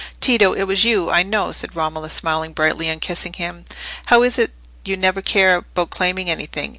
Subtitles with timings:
[0.19, 3.65] "Tito, it was you, I know," said Romola, smiling brightly, and kissing him.
[4.07, 4.49] "How is it
[4.83, 6.69] you never care about claiming anything?